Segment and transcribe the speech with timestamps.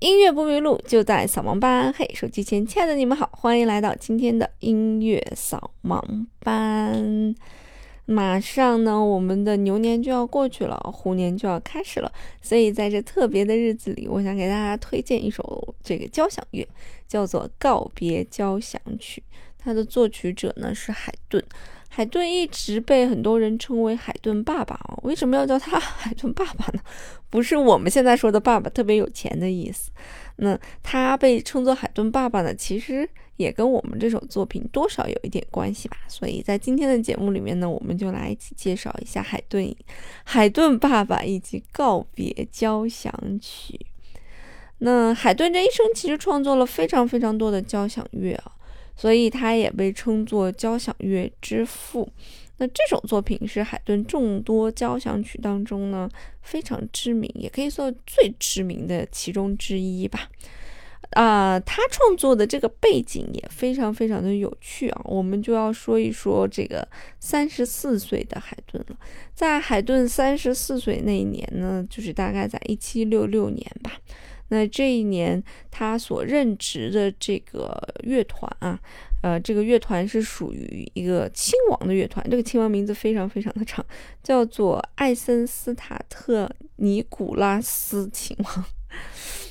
[0.00, 1.92] 音乐不迷路，就在扫盲班。
[1.92, 7.34] 嘿，手机前亲爱的你们好，欢迎来到今天的音乐扫盲班。
[8.04, 12.12] 马上呢，我们的牛年就要过去了，虎年就要开始了，
[12.42, 16.66] 所以在这特别的日子里，我想给大家推荐一首这个交响乐，
[17.08, 19.22] 叫做《告别交响曲》。
[19.56, 21.42] 它的作曲者呢是海顿。
[21.96, 26.80] 海顿一直被很多人称为海顿爸爸啊，为什么要叫他 海顿爸爸呢？
[27.30, 29.92] 不是我们现在说的爸爸特别有钱的意思。
[30.38, 35.96] 那他被称作海顿爸爸呢，其实也跟我们这首作品多少有一点关系吧。
[36.08, 39.72] 所以在今天的节目里面呢，我们就来一起介绍一下海顿、
[40.24, 43.78] 海顿爸爸以及告别交响曲。
[44.78, 48.50] 那海顿这一生其实创作了非常非常多的交响乐啊。
[48.96, 52.10] 所以他也被称作交响乐之父。
[52.58, 56.08] 那这首作品是海顿众多交响曲当中呢
[56.42, 60.28] 非常知名，也可以说最知名的其中之一吧。
[61.10, 65.02] 啊，他创作的这个背景也非常非常的有趣啊。
[65.04, 66.86] 我们就要说一说这个
[67.20, 68.96] 三十四岁的海顿了。
[69.34, 73.92] 在海顿三十四岁那一年呢，就是大概在一七六六年吧。
[74.48, 78.78] 那这一年，他所任职的这个乐团啊，
[79.22, 82.24] 呃，这个乐团是属于一个亲王的乐团。
[82.30, 83.84] 这个亲王名字非常非常的长，
[84.22, 88.64] 叫做艾森斯塔特尼古拉斯亲王。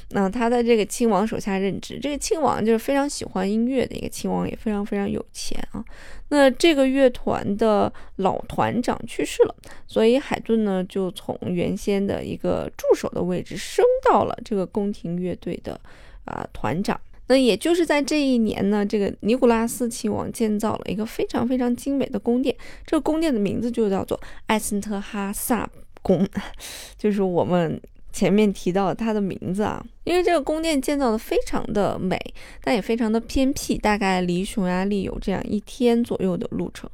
[0.09, 5.83] 那他在这个亲王手下任职，这个亲王就是非常喜欢音乐的一个亲王，也非常非常有钱啊。
[6.29, 9.55] 那这个乐团的老团长去世了，
[9.87, 15.79] 所以海顿呢就从原先的一个助手的位置升到了这个宫廷乐队的
[16.25, 16.99] 啊团长。
[17.27, 25.69] 那也就是在这一年呢，这个尼古拉斯亲王建造了一个非常非常精美的宫殿，这个宫殿的名字就叫做艾森特哈萨
[26.01, 26.27] 宫，
[26.97, 27.81] 就是我们。
[28.13, 32.17] 前面提到它的名字啊，因为这个宫殿建造的非常的美，
[32.63, 36.89] 但也非常的偏僻，大概离匈牙利有这样一天左右的路程。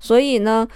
[0.00, 0.66] 所以呢，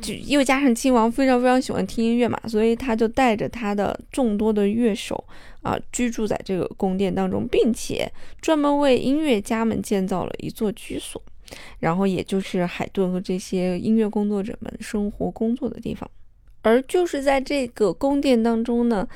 [0.00, 5.22] 就又加上亲王非常非常喜欢听音乐嘛，所以他就带着他的众多的乐手
[5.62, 8.10] 啊，居住在这个宫殿当中，并且
[8.40, 11.20] 专门为音乐家们建造了一座居所，
[11.80, 16.08] 然后也就是海顿和这些音乐工作者们生活工作的地方。
[16.64, 19.06] 而就是在这个宫殿当中呢，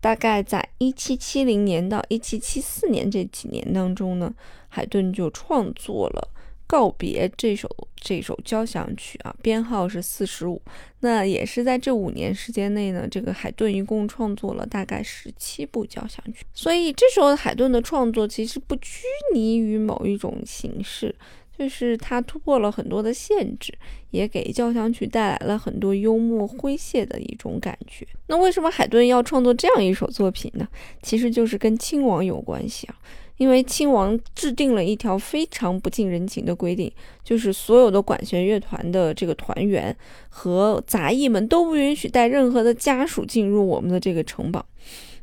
[0.00, 4.32] 大概在一七七零年到一七七四年这几年当中呢，
[4.68, 6.28] 海顿就创作了
[6.68, 10.62] 《告别》这首这首交响曲啊，编号是四十五。
[11.00, 16.46] 那也是在这五年时间内呢，这个海顿一共创作了大概十七部交响曲。
[16.54, 19.02] 所以这时候海顿的创作其实不拘
[19.34, 21.12] 泥于某一种形式。
[21.62, 23.72] 就是他突破了很多的限制，
[24.10, 28.04] 也给交响曲带来了很多幽默诙谐的一种感觉。
[28.26, 30.66] 那为什么海顿要创作这样一首作品呢？
[31.02, 32.96] 其实就是跟亲王有关系啊。
[33.36, 39.96] 因为亲王制定了一条非常不近人情的规定，就是所有的管弦乐团的这个团员
[40.28, 44.66] 和杂役们都不允许带任何的家属进入我们的这个城堡。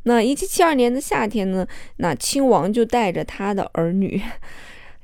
[0.04, 1.68] 那一七七二年的夏天呢，
[1.98, 4.22] 那亲王就带着他的儿女。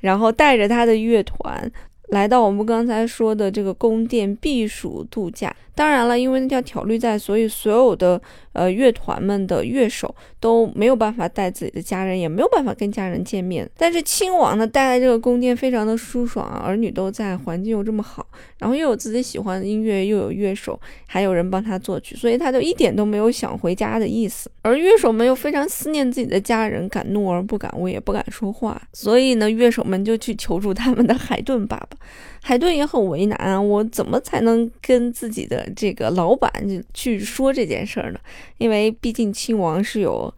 [0.06, 1.68] 然后带着他的乐团
[2.08, 5.54] 来到我们刚才说的这个宫殿避暑度假。
[5.74, 8.18] 当然了，因为那条条律在，所以所有的
[8.54, 13.68] 呃乐团们的乐手都没有办法带自己的家人，也没有办法跟家人见面。
[13.76, 18.26] 但是亲王呢，待在这个宫殿非常的舒爽啊，儿女都在，环境又这么好，
[18.58, 24.50] 然后又有自己喜欢的音乐，又有乐手，还有人帮他作曲，所以他就一点都没有想回家的意思。
[24.62, 31.95] 而乐手们又非常思念自己的家人，敢怒而不敢威，也不敢说话，所以呢，乐手们就去求助他们的海顿爸爸。
[32.42, 36.50] 海顿也很为难，我怎么才能跟自己的这个老板
[36.94, 38.20] 去说这件事儿呢？
[38.58, 40.32] 因为毕竟亲王是有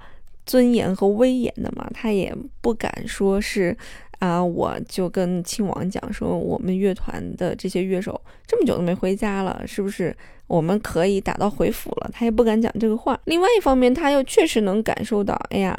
[0.47, 3.77] 尊严和威严的嘛，他也不敢说是
[4.21, 12.11] 啊，我就跟亲王讲说，我们乐团的这些乐手这么久都没回家了，是不是我们可以打道回府了？
[12.13, 13.21] 他也不敢讲这个话。
[13.27, 15.79] 另外一方面，他又确实能感受到，哎呀，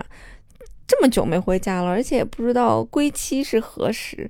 [0.87, 4.29] 这么久没回家了，而且也不知道归期是何时。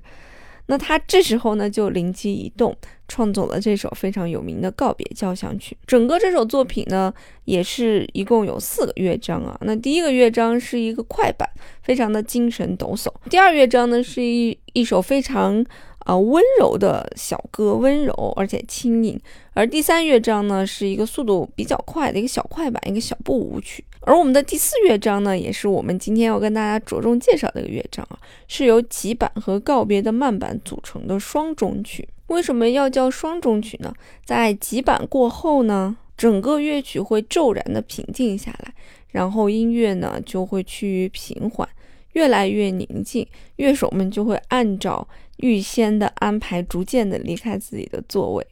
[0.70, 2.74] 那他这时候呢，就灵机一动，
[3.08, 5.76] 创作了这首非常有名的告别交响曲。
[5.84, 7.12] 整个这首作品呢，
[7.44, 9.58] 也是一共有四个乐章啊。
[9.62, 11.48] 那第一个乐章是一个快板，
[11.82, 13.12] 非常的精神抖擞。
[13.28, 15.66] 第二乐章呢，是一一首非常。
[16.04, 19.18] 啊，温柔的小歌，温柔而且轻盈。
[19.52, 23.84] 而第三乐章呢，是一个速度比较快的一个小快板，一个小步舞曲。
[24.02, 28.18] 而我们的第四乐章呢，也是我们今天要跟大家着重介绍的一个乐章啊，
[28.48, 32.08] 是由急板和告别的慢板组成的双中曲。
[32.28, 33.92] 为什么要叫双中曲呢？
[34.24, 38.72] 在急板过后呢，整个乐曲会骤然的平静下来，
[39.08, 41.68] 然后音乐呢就会趋于平缓，
[42.12, 43.26] 越来越宁静，
[43.56, 45.06] 乐手们就会按照
[45.42, 48.46] 预先的安排，逐渐的离开自己的座位。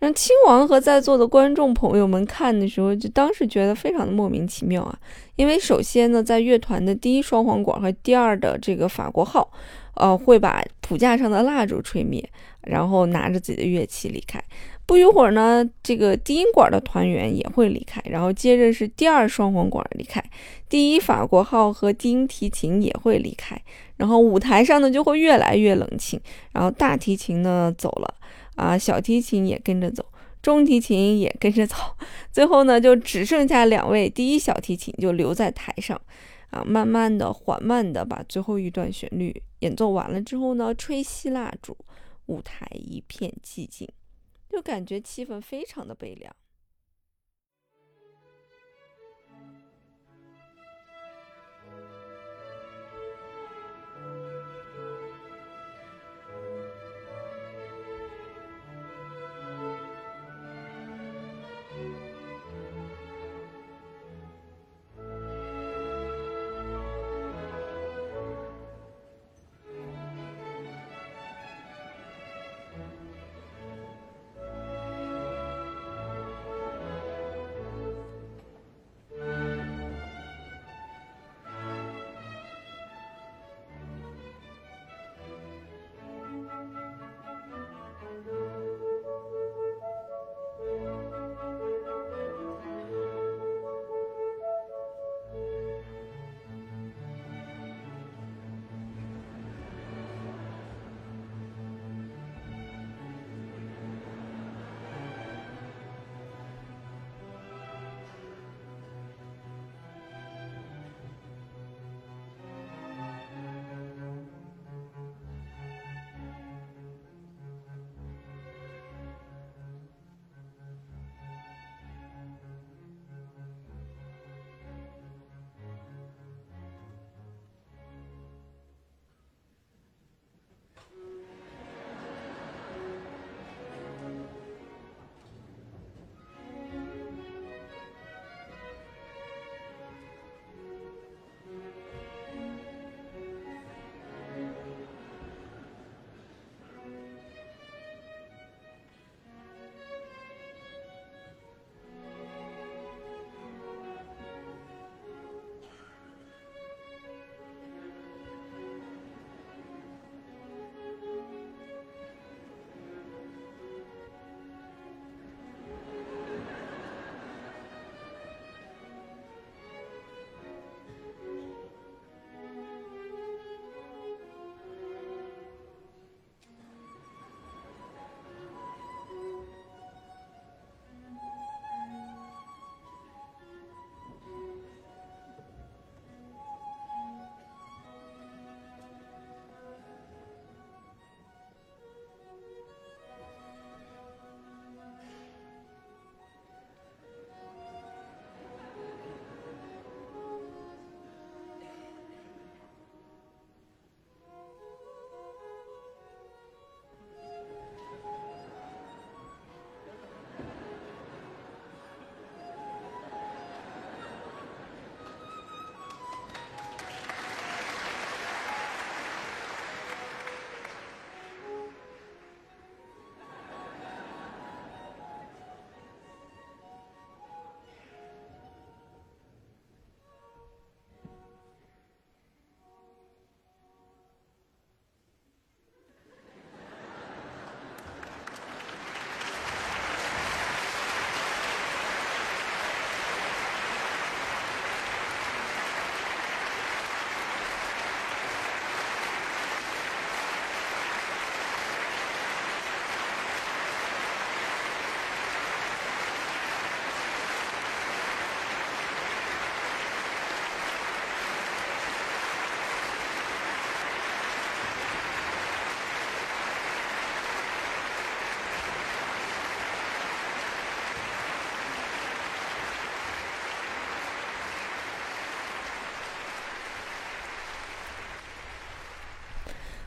[0.00, 4.98] 让亲王和在座的观众朋友们看的时候，就当时觉得非常的莫名其妙啊！
[5.36, 9.50] 因为首先呢，在乐团的第一双簧管和第二的这个法国号，
[9.94, 12.22] 呃，会把谱架上的蜡烛吹灭，
[12.62, 14.42] 然后拿着自己的乐器离开。
[14.86, 20.22] 不一会儿呢，这个低音管的团员也会离开，然后接着是第二双簧管离开，
[20.68, 23.60] 第一法国号和低音提琴也会离开，
[23.96, 26.20] 然后舞台上呢就会越来越冷清，
[26.52, 28.14] 然后大提琴呢走了。
[28.56, 30.06] 啊，小提琴也跟着走，
[30.40, 31.74] 中提琴也跟着走，
[32.30, 36.00] 最后呢，就只剩下两位第一小提琴就留在台上，
[36.50, 41.76] 啊，慢慢的、缓慢的把最后一段旋律演奏完了之后呢，吹熄蜡烛，
[42.26, 43.88] 舞台一片寂静，
[44.54, 46.34] 就感觉气氛非常的悲凉。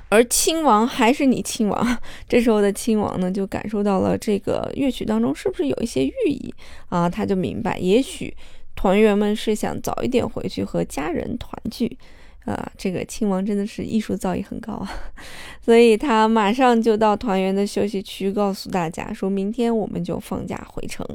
[0.09, 1.97] 而亲王还是你亲王，
[2.27, 6.53] 这时候的亲王呢，就感受到了这个乐曲当中是不是有一些寓意
[6.89, 7.09] 啊？
[7.09, 8.35] 他就明白，也许
[8.75, 11.97] 团员们是想早一点回去和家人团聚。
[12.45, 14.89] 啊，这个亲王真的是艺术造诣很高啊，
[15.61, 21.05] 所以他马上就到团员的休息区，告诉大家说明天我们就放假回城。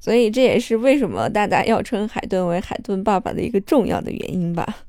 [0.00, 4.86] 所以这也是为什么大家要称海顿为海顿爸爸的一个重要的原因吧。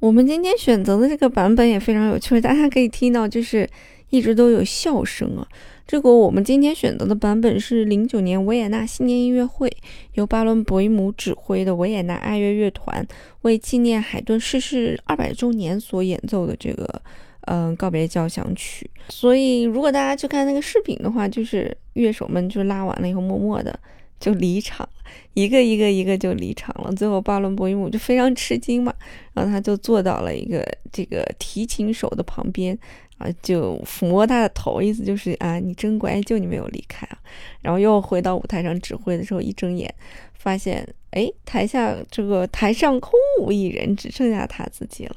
[0.00, 3.68] 我们今天选择的这个版本也非常有趣，大家可以听到就是
[4.10, 5.46] 一直都有笑声啊。
[5.86, 9.68] 这个我们今天选择的版本是零九年维也纳新年音乐会，
[10.14, 13.04] 由巴伦博伊姆指挥的维也纳爱乐乐团
[13.42, 17.02] 为纪念海顿逝世二百周年所演奏的这个
[17.46, 18.88] 嗯告别交响曲。
[19.08, 23.76] 所以如果大家去看那个视频的话，就是乐手们就拉完了以后默默的
[24.18, 24.88] 就离场，
[25.34, 26.92] 一个一个一个就离场了。
[26.92, 28.94] 最后巴伦博伊姆就非常吃惊嘛，
[29.34, 32.78] 然后他就坐到了一个这个提琴手的旁边。
[33.18, 37.18] 啊，就抚摸他的头，意思就是啊，你真乖，就你没有离开啊。
[37.60, 39.92] 然后又回到舞台上指挥的时候，一睁眼
[40.34, 43.10] 发现，哎，台下这个台上空
[43.40, 45.16] 无一人，只剩下他自己了，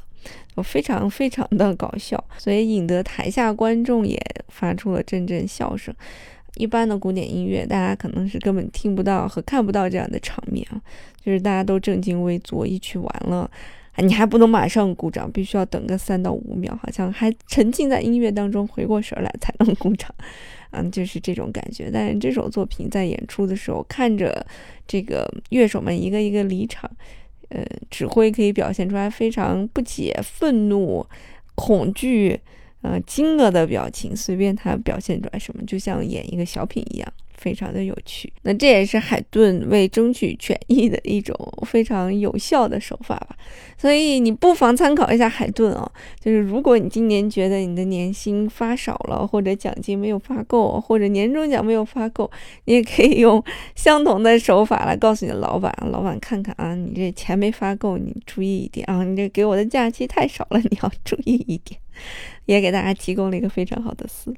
[0.57, 5.93] 就非常非常的搞笑，所以引得台下观众也发出了阵阵笑声。
[6.55, 10.81] 一般的古典音乐，大家可能是根本听不到和看不到这样的场面啊，
[11.23, 13.49] 就是大家都正襟危坐，一曲完了。
[13.97, 20.09] 你还不能马上鼓掌，必须要等个三到五秒，好像还沉浸在音乐当中，回过神来才能鼓掌，
[20.71, 21.91] 嗯，就是这种感觉。
[21.91, 24.45] 但是这首作品在演出的时候，看着
[24.87, 26.89] 这个乐手们一个一个离场，
[27.49, 31.05] 呃，指挥可以表现出来非常不解、愤怒、
[31.55, 32.39] 恐惧、
[32.81, 37.13] 呃惊愕的表情，随便他表现出来什么，就像演一个小品一样。
[37.41, 43.35] 非常的有趣，那这也是海顿为争取权益的一种非常有效的手法吧。
[43.79, 45.91] 所以你不妨参考一下海顿哦。
[46.19, 52.29] 就是如果你今年觉得你的年薪发少了，或者奖金没有发够，或者年终奖没有发够，
[52.65, 53.43] 你也可以用
[53.75, 61.79] 相同的手法来告诉你的老板，老板看看啊，你这钱没发够，你注意一点啊，你这给我的假期太少了，你要注意一点。
[62.45, 64.37] 也给大家提供了一个非常好的思路。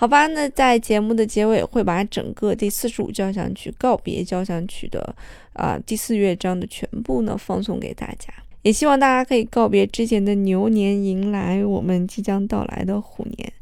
[0.00, 5.14] 好吧，那在节目的结尾会把整个第四十五交响曲告别交响曲的
[5.52, 13.52] 啊第四乐章的全部呢放送给大家，也希望大家可以告别之前的牛年，迎来我们即将到来的虎年。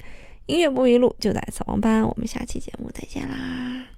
[0.47, 2.07] 音乐不迷路，就在扫盲班。
[2.07, 3.98] 我们下期节目再见啦！